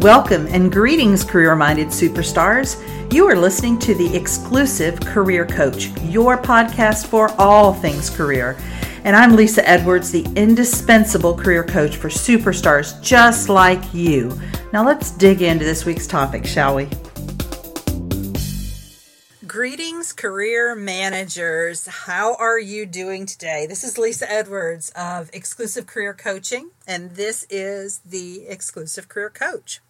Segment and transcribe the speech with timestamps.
[0.00, 2.82] Welcome and greetings, career minded superstars.
[3.12, 8.56] You are listening to the exclusive Career Coach, your podcast for all things career.
[9.04, 14.40] And I'm Lisa Edwards, the indispensable career coach for superstars just like you.
[14.72, 16.88] Now let's dig into this week's topic, shall we?
[19.46, 21.86] Greetings, career managers.
[21.86, 23.66] How are you doing today?
[23.66, 29.80] This is Lisa Edwards of Exclusive Career Coaching, and this is the Exclusive Career Coach.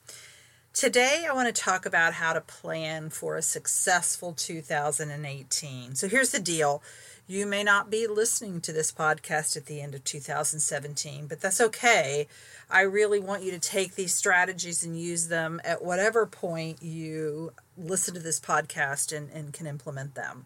[0.73, 5.97] Today, I want to talk about how to plan for a successful 2018.
[5.97, 6.81] So, here's the deal
[7.27, 11.61] you may not be listening to this podcast at the end of 2017, but that's
[11.61, 12.29] okay.
[12.71, 17.53] I really want you to take these strategies and use them at whatever point you
[17.77, 20.45] listen to this podcast and, and can implement them.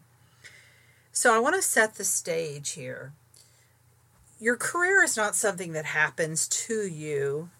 [1.11, 3.13] So, I want to set the stage here.
[4.39, 7.51] Your career is not something that happens to you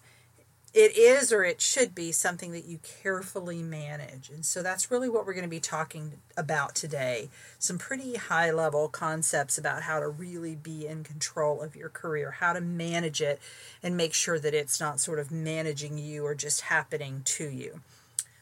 [0.76, 4.28] it is or it should be something that you carefully manage.
[4.28, 7.30] And so that's really what we're going to be talking about today.
[7.58, 12.32] Some pretty high level concepts about how to really be in control of your career,
[12.32, 13.40] how to manage it,
[13.82, 17.80] and make sure that it's not sort of managing you or just happening to you.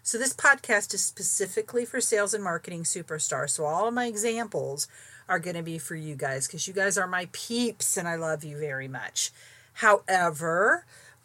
[0.03, 3.51] So, this podcast is specifically for sales and marketing superstars.
[3.51, 4.89] So, all of my examples
[5.29, 8.17] are going to be for you guys because you guys are my peeps and I
[8.17, 9.31] love you very much.
[9.75, 10.85] However,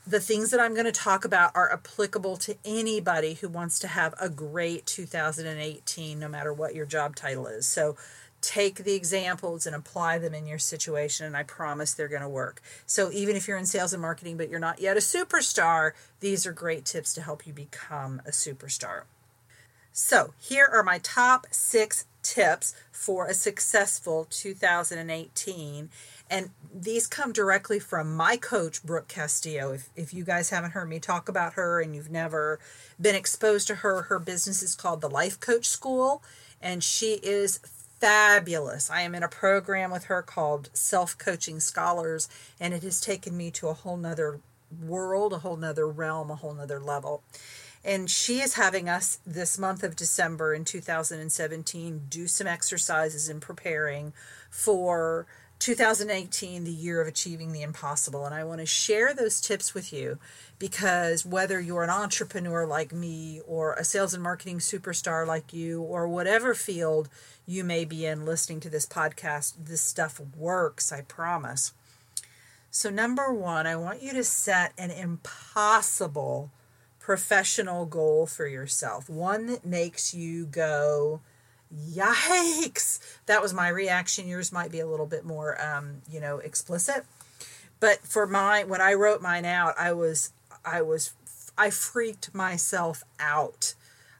[0.09, 3.87] the things that I'm going to talk about are applicable to anybody who wants to
[3.87, 7.67] have a great 2018, no matter what your job title is.
[7.67, 7.95] So
[8.41, 12.29] take the examples and apply them in your situation, and I promise they're going to
[12.29, 12.59] work.
[12.87, 16.47] So even if you're in sales and marketing, but you're not yet a superstar, these
[16.47, 19.03] are great tips to help you become a superstar.
[19.91, 25.89] So here are my top six tips for a successful 2018
[26.29, 29.73] and these come directly from my coach, Brooke Castillo.
[29.73, 32.59] If, if you guys haven't heard me talk about her and you've never
[33.01, 36.21] been exposed to her, her business is called the Life Coach School,
[36.61, 37.59] and she is
[37.99, 38.89] fabulous.
[38.89, 42.29] I am in a program with her called Self Coaching Scholars,
[42.59, 44.39] and it has taken me to a whole nother
[44.85, 47.23] world, a whole nother realm, a whole nother level.
[47.83, 53.39] And she is having us this month of December in 2017 do some exercises in
[53.39, 54.11] preparing
[54.49, 55.25] for
[55.59, 58.25] 2018, the year of achieving the impossible.
[58.25, 60.17] And I want to share those tips with you
[60.57, 65.81] because whether you're an entrepreneur like me, or a sales and marketing superstar like you,
[65.81, 67.09] or whatever field
[67.45, 71.73] you may be in listening to this podcast, this stuff works, I promise.
[72.71, 76.51] So, number one, I want you to set an impossible
[76.99, 81.21] professional goal for yourself, one that makes you go,
[81.73, 82.99] yikes.
[83.25, 84.27] That was my reaction.
[84.27, 87.05] Yours might be a little bit more um, you know explicit.
[87.79, 90.33] But for my when i wrote mine out i was
[90.65, 91.13] i was
[91.57, 93.75] i freaked myself out.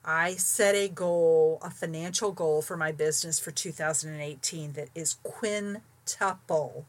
[0.05, 6.85] I set a goal a financial goal for my business for 2018 that is quintuple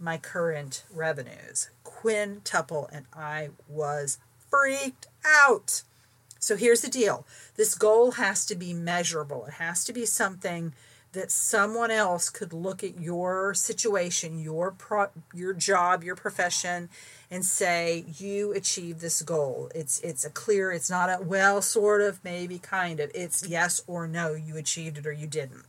[0.00, 1.70] my current revenues.
[1.84, 2.88] Quintuple.
[2.92, 4.18] And i was
[4.50, 5.82] freaked out
[6.48, 7.26] so here's the deal
[7.56, 10.72] this goal has to be measurable, it has to be something
[11.12, 16.88] that someone else could look at your situation, your pro- your job, your profession
[17.30, 19.70] and say you achieved this goal.
[19.74, 23.10] It's it's a clear, it's not a well sort of maybe kind of.
[23.14, 25.66] It's yes or no, you achieved it or you didn't.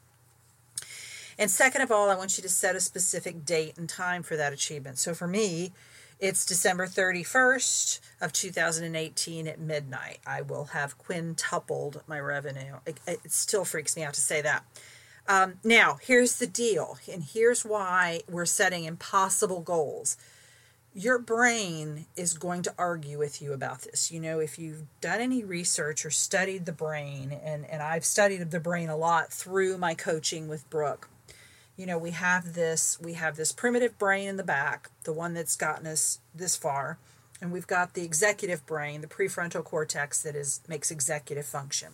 [1.38, 4.38] And second of all, I want you to set a specific date and time for
[4.38, 4.98] that achievement.
[4.98, 5.74] So for me,
[6.20, 10.20] it's December 31st of 2018 at midnight.
[10.28, 12.76] I will have quintupled my revenue.
[12.86, 14.66] It, it still freaks me out to say that.
[15.30, 20.18] Um, now, here's the deal, and here's why we're setting impossible goals.
[20.94, 24.12] Your brain is going to argue with you about this.
[24.12, 28.52] You know, if you've done any research or studied the brain, and, and I've studied
[28.52, 31.10] the brain a lot through my coaching with Brooke,
[31.80, 35.34] you know we have this we have this primitive brain in the back the one
[35.34, 36.98] that's gotten us this far
[37.40, 41.88] and we've got the executive brain the prefrontal cortex that is makes executive function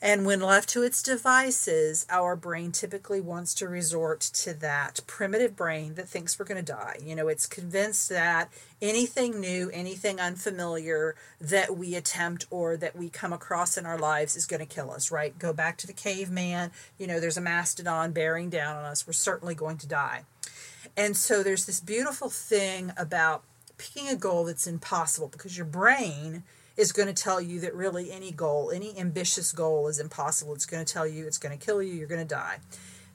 [0.00, 5.56] and when left to its devices, our brain typically wants to resort to that primitive
[5.56, 6.98] brain that thinks we're going to die.
[7.04, 8.48] You know, it's convinced that
[8.80, 14.36] anything new, anything unfamiliar that we attempt or that we come across in our lives
[14.36, 15.36] is going to kill us, right?
[15.36, 16.70] Go back to the caveman.
[16.96, 19.04] You know, there's a mastodon bearing down on us.
[19.04, 20.22] We're certainly going to die.
[20.96, 23.42] And so there's this beautiful thing about
[23.78, 26.44] picking a goal that's impossible because your brain
[26.78, 30.54] is going to tell you that really any goal, any ambitious goal is impossible.
[30.54, 32.58] It's going to tell you it's going to kill you, you're going to die.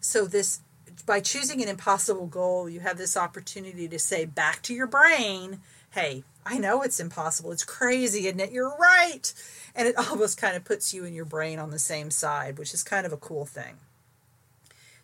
[0.01, 0.59] So this
[1.05, 5.59] by choosing an impossible goal, you have this opportunity to say back to your brain,
[5.91, 7.51] hey, I know it's impossible.
[7.51, 8.51] It's crazy, isn't it?
[8.51, 9.33] You're right.
[9.73, 12.73] And it almost kind of puts you and your brain on the same side, which
[12.73, 13.77] is kind of a cool thing.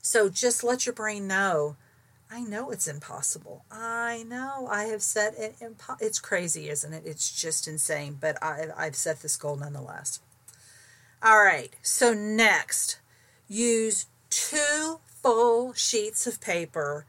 [0.01, 1.75] So just let your brain know
[2.31, 3.65] I know it's impossible.
[3.71, 5.55] I know I have set it.
[5.59, 7.03] Impo- it's crazy, isn't it?
[7.05, 8.17] It's just insane.
[8.19, 10.19] But I, I've set this goal nonetheless.
[11.23, 11.73] All right.
[11.81, 12.99] So next,
[13.47, 17.05] use two full sheets of paper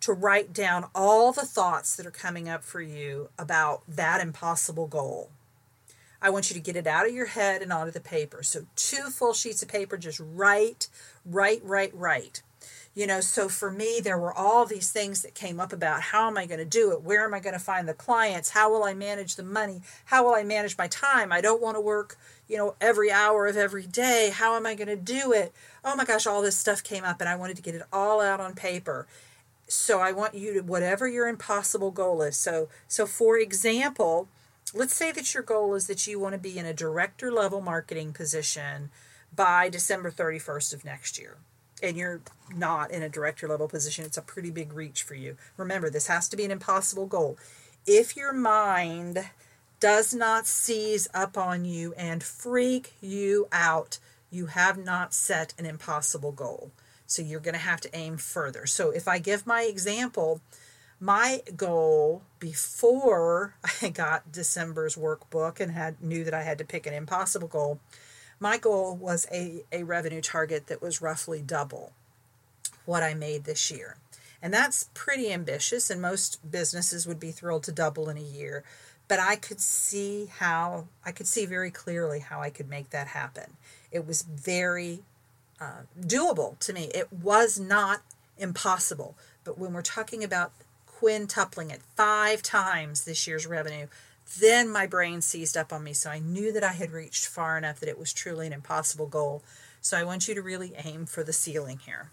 [0.00, 4.86] to write down all the thoughts that are coming up for you about that impossible
[4.86, 5.30] goal.
[6.20, 8.42] I want you to get it out of your head and onto the paper.
[8.42, 10.88] So, two full sheets of paper, just write,
[11.24, 12.42] write, write, write.
[12.94, 16.26] You know, so for me, there were all these things that came up about how
[16.26, 17.02] am I going to do it?
[17.02, 18.50] Where am I going to find the clients?
[18.50, 19.82] How will I manage the money?
[20.06, 21.30] How will I manage my time?
[21.30, 22.16] I don't want to work,
[22.48, 24.32] you know, every hour of every day.
[24.34, 25.52] How am I going to do it?
[25.84, 28.20] Oh my gosh, all this stuff came up and I wanted to get it all
[28.20, 29.06] out on paper.
[29.68, 32.36] So I want you to whatever your impossible goal is.
[32.36, 34.28] So so for example,
[34.74, 37.60] let's say that your goal is that you want to be in a director level
[37.60, 38.90] marketing position
[39.34, 41.36] by December 31st of next year
[41.82, 42.20] and you're
[42.54, 45.36] not in a director level position, it's a pretty big reach for you.
[45.56, 47.38] Remember, this has to be an impossible goal.
[47.86, 49.30] If your mind
[49.80, 53.98] does not seize up on you and freak you out,
[54.30, 56.70] you have not set an impossible goal.
[57.06, 58.66] So you're going to have to aim further.
[58.66, 60.42] So if I give my example,
[61.00, 66.86] my goal before I got December's workbook and had knew that I had to pick
[66.86, 67.80] an impossible goal
[68.40, 71.92] my goal was a, a revenue target that was roughly double
[72.84, 73.96] what I made this year.
[74.40, 78.62] And that's pretty ambitious, and most businesses would be thrilled to double in a year.
[79.08, 83.08] But I could see how, I could see very clearly how I could make that
[83.08, 83.56] happen.
[83.90, 85.00] It was very
[85.60, 86.90] uh, doable to me.
[86.94, 88.02] It was not
[88.36, 89.16] impossible.
[89.44, 90.52] But when we're talking about
[91.00, 93.86] quintupling it five times this year's revenue,
[94.38, 95.92] then my brain seized up on me.
[95.92, 99.06] So I knew that I had reached far enough that it was truly an impossible
[99.06, 99.42] goal.
[99.80, 102.10] So I want you to really aim for the ceiling here.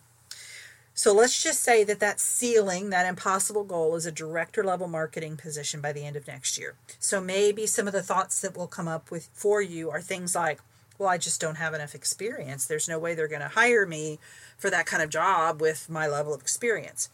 [0.98, 5.36] So let's just say that that ceiling, that impossible goal, is a director level marketing
[5.36, 6.76] position by the end of next year.
[7.00, 10.36] So maybe some of the thoughts that will come up with for you are things
[10.36, 10.62] like,
[10.98, 12.66] well, I just don't have enough experience.
[12.66, 14.20] There's no way they're going to hire me
[14.58, 17.10] for that kind of job with my level of experience.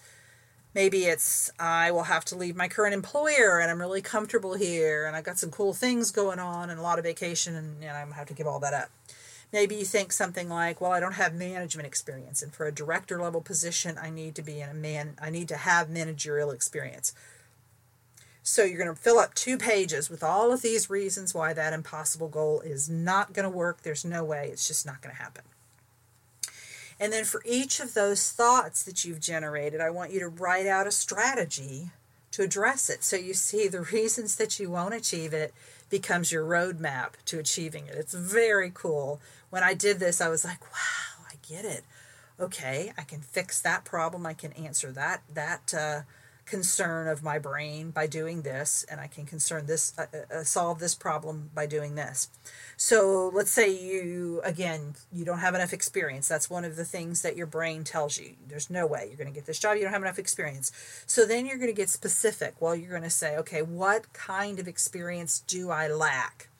[0.73, 5.06] Maybe it's I will have to leave my current employer and I'm really comfortable here
[5.06, 8.12] and I've got some cool things going on and a lot of vacation and, I'm
[8.12, 8.89] have to give all that up.
[9.51, 13.21] Maybe you think something like, well, I don't have management experience and for a director
[13.21, 17.13] level position I need to be in a man I need to have managerial experience.
[18.44, 21.73] So you're going to fill up two pages with all of these reasons why that
[21.73, 23.81] impossible goal is not going to work.
[23.81, 24.50] There's no way.
[24.51, 25.44] It's just not going to happen.
[27.01, 30.68] And then for each of those thoughts that you've generated, I want you to write
[30.68, 31.89] out a strategy
[32.30, 33.03] to address it.
[33.03, 35.51] So you see the reasons that you won't achieve it
[35.89, 37.95] becomes your roadmap to achieving it.
[37.95, 39.19] It's very cool.
[39.50, 41.83] When I did this, I was like, wow, I get it.
[42.39, 44.27] Okay, I can fix that problem.
[44.27, 46.01] I can answer that that uh,
[46.45, 50.43] concern of my brain by doing this, and I can concern this uh, uh, uh
[50.43, 52.29] solve this problem by doing this.
[52.77, 56.27] So let's say you, again, you don't have enough experience.
[56.27, 58.35] That's one of the things that your brain tells you.
[58.47, 59.77] There's no way you're going to get this job.
[59.77, 60.71] You don't have enough experience.
[61.05, 62.55] So then you're going to get specific.
[62.59, 66.50] Well, you're going to say, okay, what kind of experience do I lack?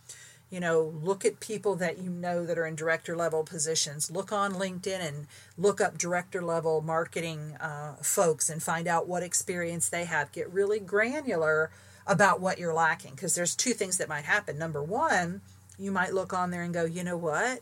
[0.52, 4.12] You know, look at people that you know that are in director level positions.
[4.12, 5.28] Look on LinkedIn and
[5.58, 10.32] look up director level marketing uh, folks and find out what experience they have.
[10.34, 11.72] Get really granular
[12.06, 14.58] about what you're lacking because there's two things that might happen.
[14.58, 15.40] Number one,
[15.80, 17.62] you might look on there and go, you know what?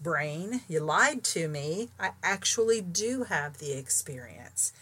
[0.00, 1.90] Brain, you lied to me.
[2.00, 4.72] I actually do have the experience.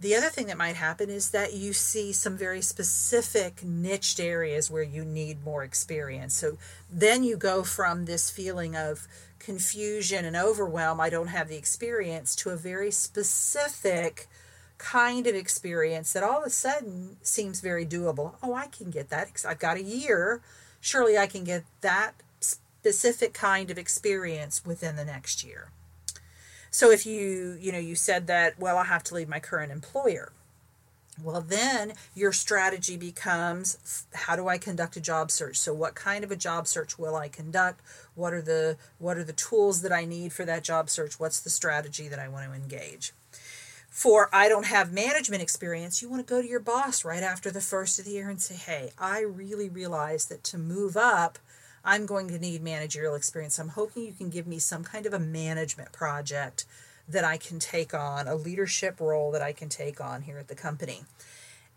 [0.00, 4.70] The other thing that might happen is that you see some very specific niched areas
[4.70, 6.34] where you need more experience.
[6.34, 6.56] So
[6.90, 9.08] then you go from this feeling of
[9.40, 14.28] confusion and overwhelm, I don't have the experience, to a very specific
[14.78, 18.34] kind of experience that all of a sudden seems very doable.
[18.40, 19.44] Oh, I can get that.
[19.44, 20.40] I've got a year
[20.80, 25.70] surely I can get that specific kind of experience within the next year.
[26.70, 29.72] So if you, you know, you said that, well, I have to leave my current
[29.72, 30.32] employer.
[31.22, 35.56] Well, then your strategy becomes how do I conduct a job search?
[35.56, 37.80] So what kind of a job search will I conduct?
[38.14, 41.18] What are the what are the tools that I need for that job search?
[41.18, 43.12] What's the strategy that I want to engage?
[43.98, 47.50] for I don't have management experience, you want to go to your boss right after
[47.50, 51.38] the first of the year and say, hey, I really realize that to move up,
[51.88, 53.58] I'm going to need managerial experience.
[53.58, 56.66] I'm hoping you can give me some kind of a management project
[57.08, 60.48] that I can take on, a leadership role that I can take on here at
[60.48, 61.04] the company.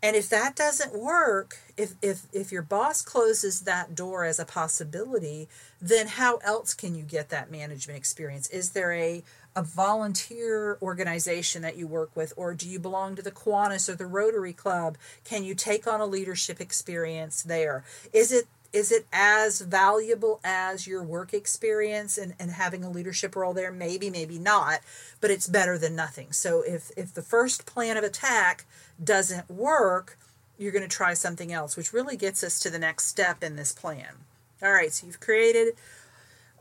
[0.02, 4.44] And if that doesn't work, if, if, if your boss closes that door as a
[4.44, 5.48] possibility,
[5.80, 8.50] then how else can you get that management experience?
[8.50, 9.22] Is there a,
[9.56, 13.94] a volunteer organization that you work with, or do you belong to the Kiwanis or
[13.94, 14.98] the Rotary Club?
[15.24, 17.82] Can you take on a leadership experience there?
[18.12, 23.36] Is it is it as valuable as your work experience and, and having a leadership
[23.36, 23.72] role there?
[23.72, 24.80] Maybe maybe not
[25.20, 26.32] but it's better than nothing.
[26.32, 28.64] So if if the first plan of attack
[29.02, 30.18] doesn't work
[30.58, 33.56] you're going to try something else which really gets us to the next step in
[33.56, 34.24] this plan.
[34.62, 35.74] All right so you've created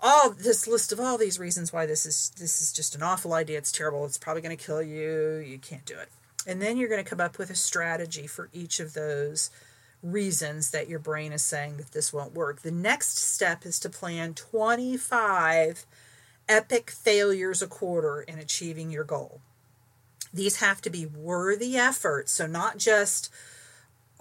[0.02, 3.34] all this list of all these reasons why this is this is just an awful
[3.34, 3.58] idea.
[3.58, 4.06] It's terrible.
[4.06, 5.38] It's probably going to kill you.
[5.38, 6.10] You can't do it.
[6.48, 9.52] And then you're going to come up with a strategy for each of those
[10.04, 12.62] reasons that your brain is saying that this won't work.
[12.62, 15.86] The next step is to plan 25
[16.50, 19.42] epic failures a quarter in achieving your goal.
[20.34, 23.32] These have to be worthy efforts, so not just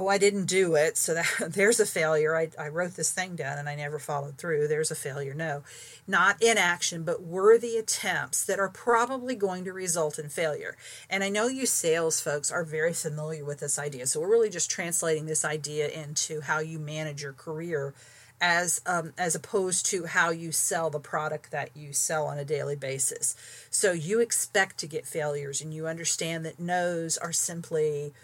[0.00, 2.34] oh, I didn't do it, so that there's a failure.
[2.34, 4.66] I, I wrote this thing down and I never followed through.
[4.66, 5.34] There's a failure.
[5.34, 5.62] No,
[6.06, 10.76] not inaction, but worthy attempts that are probably going to result in failure.
[11.10, 14.06] And I know you sales folks are very familiar with this idea.
[14.06, 17.94] So we're really just translating this idea into how you manage your career
[18.40, 22.44] as um, as opposed to how you sell the product that you sell on a
[22.44, 23.36] daily basis.
[23.70, 28.14] So you expect to get failures and you understand that no's are simply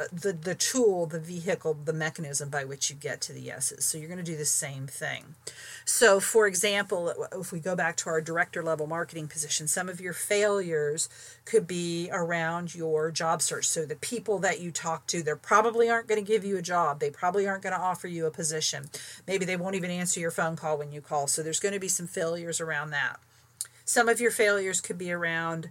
[0.00, 3.84] Uh, the the tool, the vehicle, the mechanism by which you get to the yeses.
[3.84, 5.34] So you're going to do the same thing.
[5.84, 9.88] So, for example, uh, if we go back to our director level marketing position, some
[9.90, 11.08] of your failures
[11.44, 13.68] could be around your job search.
[13.68, 16.62] So the people that you talk to, they probably aren't going to give you a
[16.62, 17.00] job.
[17.00, 18.88] They probably aren't going to offer you a position.
[19.26, 21.26] Maybe they won't even answer your phone call when you call.
[21.26, 23.18] So there's going to be some failures around that.
[23.84, 25.68] Some of your failures could be around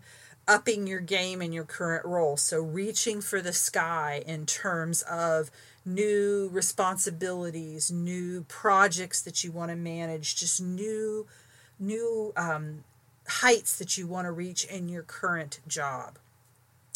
[0.48, 2.38] upping your game in your current role.
[2.38, 5.52] So, reaching for the sky in terms of
[5.86, 11.26] new responsibilities, new projects that you want to manage, just new,
[11.80, 12.84] new um,
[13.28, 16.18] heights that you want to reach in your current job.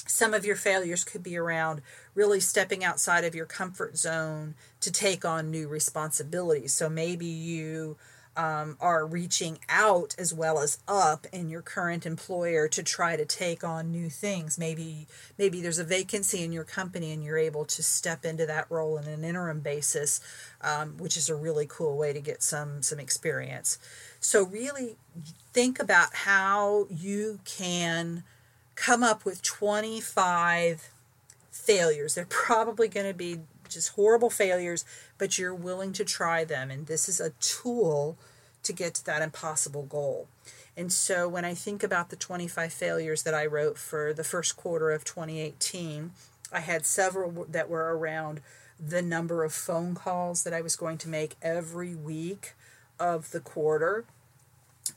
[0.06, 1.82] Some of your failures could be around
[2.14, 6.74] really stepping outside of your comfort zone to take on new responsibilities.
[6.74, 7.96] So maybe you
[8.36, 13.26] um, are reaching out as well as up in your current employer to try to
[13.26, 14.58] take on new things.
[14.58, 18.70] Maybe maybe there's a vacancy in your company and you're able to step into that
[18.70, 20.20] role in an interim basis,
[20.62, 23.78] um, which is a really cool way to get some some experience.
[24.20, 24.96] So really
[25.52, 28.24] think about how you can
[28.76, 30.90] come up with 25
[31.52, 32.16] failures.
[32.16, 33.42] They're probably going to be
[33.74, 34.86] just horrible failures,
[35.18, 36.72] but you're willing to try them.
[36.72, 38.18] And this is a tool
[38.64, 40.28] to get to that impossible goal.
[40.76, 44.58] And so when I think about the 25 failures that I wrote for the first
[44.58, 46.12] quarter of 2018,
[46.52, 48.42] I had several that were around
[48.80, 52.54] the number of phone calls that I was going to make every week
[53.00, 54.06] of the quarter.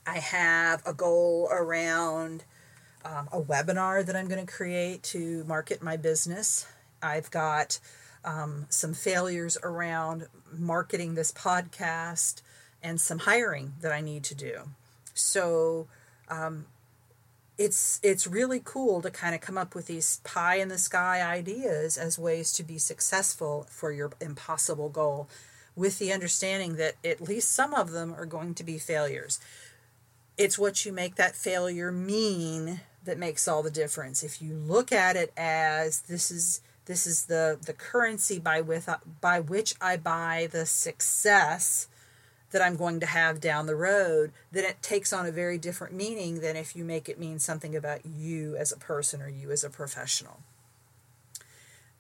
[0.07, 2.45] I have a goal around
[3.05, 6.67] um, a webinar that I'm going to create to market my business.
[7.03, 7.79] I've got
[8.27, 12.43] um, some failures around marketing this podcast
[12.83, 14.63] and some hiring that I need to do.
[15.15, 15.87] So
[16.29, 16.67] um,
[17.57, 21.23] it's it's really cool to kind of come up with these pie in the sky
[21.23, 25.29] ideas as ways to be successful for your impossible goal
[25.75, 29.39] with the understanding that at least some of them are going to be failures.
[30.37, 34.23] It's what you make that failure mean that makes all the difference.
[34.23, 38.89] If you look at it as this is this is the the currency by with
[39.21, 41.89] by which I buy the success
[42.53, 45.93] that I'm going to have down the road, then it takes on a very different
[45.93, 49.51] meaning than if you make it mean something about you as a person or you
[49.51, 50.41] as a professional.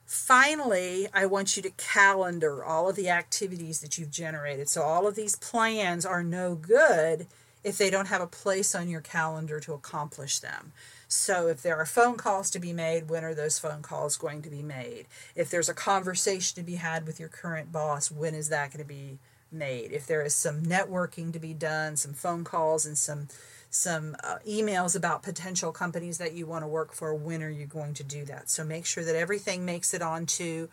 [0.07, 4.69] Finally, I want you to calendar all of the activities that you've generated.
[4.69, 7.27] So, all of these plans are no good
[7.65, 10.73] if they don't have a place on your calendar to accomplish them.
[11.09, 14.43] So, if there are phone calls to be made, when are those phone calls going
[14.43, 15.07] to be made?
[15.37, 18.83] If there's a conversation to be had with your current boss, when is that going
[18.83, 19.19] to be
[19.53, 19.93] made?
[19.93, 23.29] If there is some networking to be done, some phone calls, and some
[23.71, 27.67] some uh, emails about potential companies that you want to work for, when are you
[27.67, 28.51] going to do that?
[28.51, 30.69] So, make sure that everything makes it onto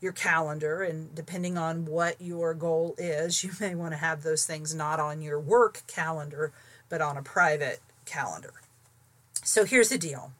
[0.00, 4.44] your calendar and depending on what your goal is you may want to have those
[4.44, 6.52] things not on your work calendar
[6.88, 8.52] but on a private calendar
[9.44, 10.32] so here's the deal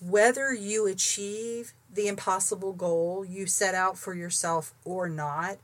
[0.00, 5.58] whether you achieve the impossible goal you set out for yourself or not,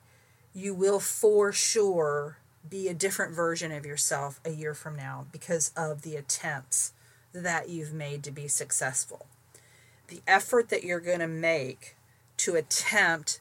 [0.54, 2.38] you will for sure
[2.68, 6.92] be a different version of yourself a year from now because of the attempts
[7.32, 9.26] that you've made to be successful.
[10.08, 11.96] The effort that you're going to make
[12.38, 13.40] to attempt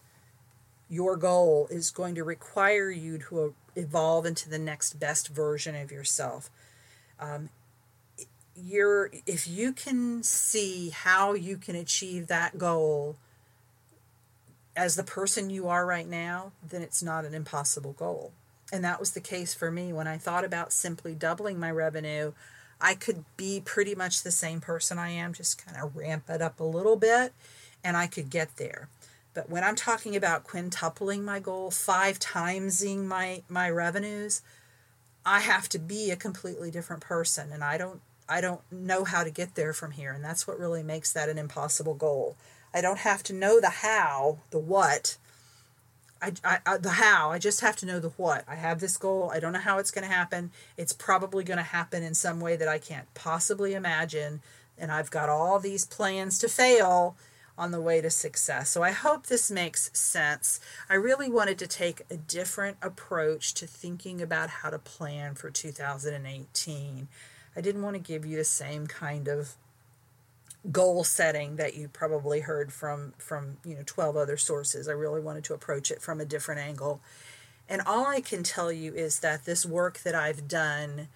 [0.90, 5.92] your goal is going to require you to evolve into the next best version of
[5.92, 6.50] yourself.
[7.20, 7.50] Um,
[8.68, 13.16] you're if you can see how you can achieve that goal
[14.76, 18.32] as the person you are right now, then it's not an impossible goal.
[18.72, 22.34] And that was the case for me when I thought about simply doubling my revenue.
[22.80, 26.42] I could be pretty much the same person I am, just kind of ramp it
[26.42, 27.34] up a little bit,
[27.84, 28.90] and I could get there.
[29.34, 34.42] But when I'm talking about quintupling my goal, five timesing my my revenues,
[35.26, 39.24] I have to be a completely different person, and I don't I don't know how
[39.24, 42.36] to get there from here, and that's what really makes that an impossible goal.
[42.74, 45.18] I don't have to know the how, the what.
[46.22, 47.32] I, I, I, the how.
[47.32, 48.44] I just have to know the what.
[48.48, 49.32] I have this goal.
[49.34, 50.52] I don't know how it's going to happen.
[50.76, 54.42] It's probably going to happen in some way that I can't possibly imagine.
[54.78, 57.16] And I've got all these plans to fail
[57.58, 58.70] on the way to success.
[58.70, 60.60] So I hope this makes sense.
[60.90, 65.50] I really wanted to take a different approach to thinking about how to plan for
[65.50, 67.08] 2018.
[67.58, 69.56] I didn't want to give you the same kind of
[70.72, 74.88] goal setting that you probably heard from from you know 12 other sources.
[74.88, 77.02] I really wanted to approach it from a different angle.
[77.68, 81.08] And all I can tell you is that this work that I've done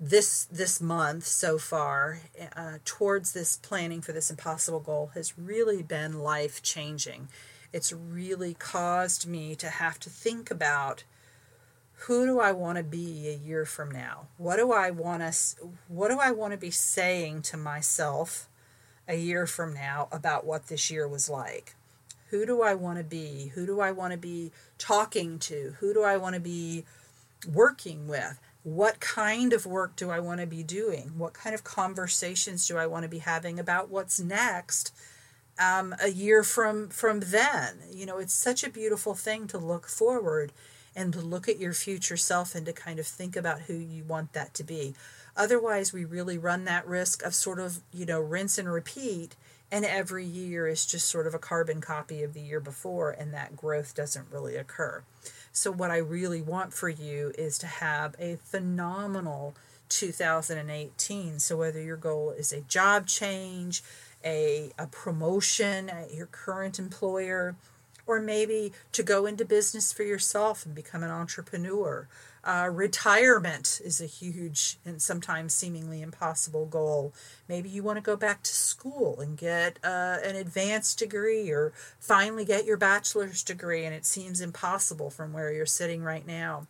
[0.00, 2.20] this this month so far
[2.56, 7.28] uh, towards this planning for this impossible goal has really been life changing.
[7.72, 11.04] It's really caused me to have to think about
[11.94, 14.26] who do I want to be a year from now?
[14.36, 18.48] What do I want to what do I want to be saying to myself
[19.08, 21.74] a year from now about what this year was like?
[22.28, 23.52] Who do I want to be?
[23.54, 25.76] Who do I want to be talking to?
[25.78, 26.84] Who do I want to be
[27.50, 28.40] working with?
[28.64, 31.12] What kind of work do I want to be doing?
[31.16, 34.92] What kind of conversations do I want to be having about what's next
[35.58, 37.78] um, a year from from then?
[37.90, 40.52] You know, it's such a beautiful thing to look forward
[40.96, 44.04] and to look at your future self and to kind of think about who you
[44.04, 44.94] want that to be.
[45.36, 49.34] Otherwise, we really run that risk of sort of, you know, rinse and repeat.
[49.72, 53.34] And every year is just sort of a carbon copy of the year before, and
[53.34, 55.02] that growth doesn't really occur.
[55.50, 59.54] So, what I really want for you is to have a phenomenal
[59.88, 61.40] 2018.
[61.40, 63.82] So, whether your goal is a job change,
[64.24, 67.56] a, a promotion at your current employer,
[68.06, 72.08] or maybe to go into business for yourself and become an entrepreneur,
[72.44, 77.14] uh, retirement is a huge and sometimes seemingly impossible goal.
[77.48, 81.72] Maybe you want to go back to school and get uh, an advanced degree or
[81.98, 86.66] finally get your bachelor's degree, and it seems impossible from where you're sitting right now.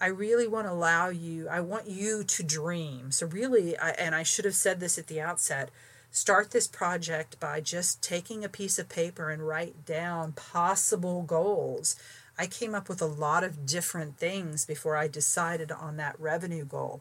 [0.00, 3.12] I really want to allow you, I want you to dream.
[3.12, 5.70] So, really, I, and I should have said this at the outset
[6.10, 11.96] start this project by just taking a piece of paper and write down possible goals
[12.38, 16.64] I came up with a lot of different things before I decided on that revenue
[16.64, 17.00] goal.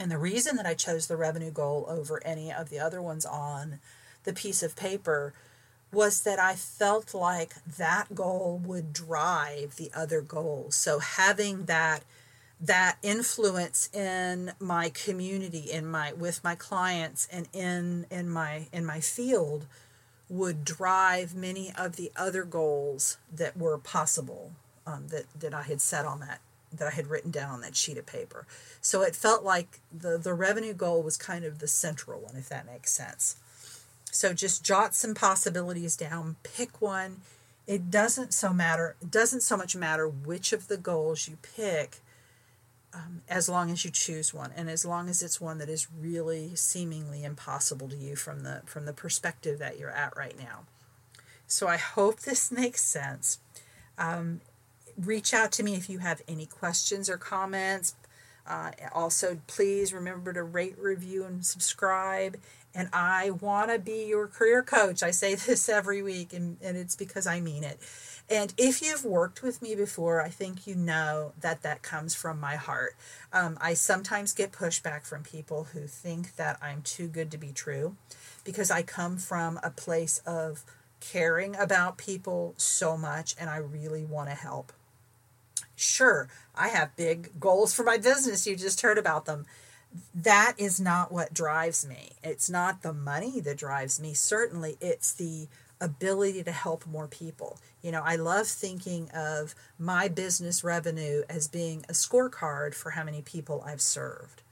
[0.00, 3.24] And the reason that I chose the revenue goal over any of the other ones
[3.24, 3.78] on
[4.24, 5.32] the piece of paper
[5.92, 10.74] was that I felt like that goal would drive the other goals.
[10.74, 12.02] So having that
[12.60, 18.84] that influence in my community in my with my clients and in in my in
[18.84, 19.66] my field
[20.28, 24.52] would drive many of the other goals that were possible
[24.86, 26.40] um, that that I had set on that
[26.72, 28.46] that I had written down on that sheet of paper.
[28.80, 32.48] So it felt like the the revenue goal was kind of the central one, if
[32.48, 33.36] that makes sense.
[34.10, 37.18] So just jot some possibilities down, pick one.
[37.66, 38.96] It doesn't so matter.
[39.00, 41.98] It doesn't so much matter which of the goals you pick,
[42.94, 45.88] um, as long as you choose one, and as long as it's one that is
[45.92, 50.64] really seemingly impossible to you from the from the perspective that you're at right now.
[51.46, 53.38] So I hope this makes sense.
[53.98, 54.40] Um,
[54.96, 57.94] reach out to me if you have any questions or comments.
[58.46, 62.38] Uh, also, please remember to rate, review, and subscribe.
[62.74, 65.02] And I want to be your career coach.
[65.02, 67.78] I say this every week, and, and it's because I mean it.
[68.30, 72.38] And if you've worked with me before, I think you know that that comes from
[72.38, 72.94] my heart.
[73.32, 77.52] Um, I sometimes get pushback from people who think that I'm too good to be
[77.52, 77.96] true
[78.44, 80.64] because I come from a place of
[81.00, 84.72] caring about people so much and I really want to help.
[85.74, 88.46] Sure, I have big goals for my business.
[88.46, 89.46] You just heard about them.
[90.14, 92.10] That is not what drives me.
[92.22, 94.12] It's not the money that drives me.
[94.12, 95.48] Certainly, it's the
[95.80, 97.58] ability to help more people.
[97.82, 103.04] You know, I love thinking of my business revenue as being a scorecard for how
[103.04, 104.42] many people I've served.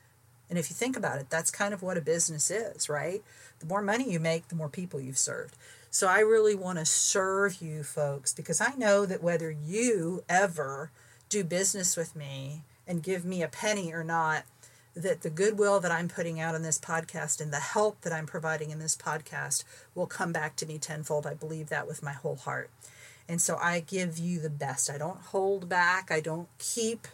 [0.49, 3.23] And if you think about it, that's kind of what a business is, right?
[3.59, 5.57] The more money you make, the more people you've served.
[5.91, 10.91] So I really want to serve you folks because I know that whether you ever
[11.29, 14.45] do business with me and give me a penny or not,
[14.97, 18.27] that the goodwill that I'm putting out in this podcast and the help that I'm
[18.27, 19.63] providing in this podcast
[19.95, 21.27] will come back to me tenfold.
[21.27, 22.71] I believe that with my whole heart.
[23.29, 24.91] And so I give you the best.
[24.91, 26.11] I don't hold back.
[26.11, 27.07] I don't keep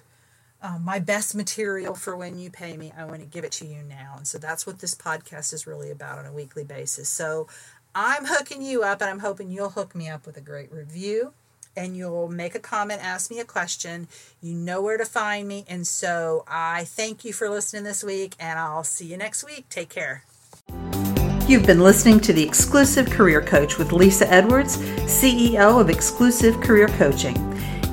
[0.62, 2.92] um, my best material for when you pay me.
[2.96, 4.14] I want to give it to you now.
[4.16, 7.08] And so that's what this podcast is really about on a weekly basis.
[7.08, 7.48] So
[7.94, 11.34] I'm hooking you up, and I'm hoping you'll hook me up with a great review
[11.76, 14.08] and you'll make a comment, ask me a question.
[14.40, 15.64] You know where to find me.
[15.68, 19.68] And so I thank you for listening this week, and I'll see you next week.
[19.68, 20.24] Take care.
[21.48, 26.88] You've been listening to the Exclusive Career Coach with Lisa Edwards, CEO of Exclusive Career
[26.88, 27.36] Coaching.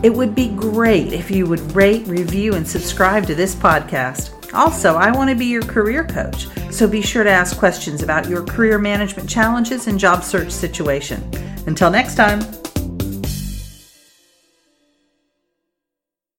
[0.01, 4.53] It would be great if you would rate, review, and subscribe to this podcast.
[4.53, 8.29] Also, I want to be your career coach, so be sure to ask questions about
[8.29, 11.21] your career management challenges and job search situation.
[11.67, 12.58] Until next time.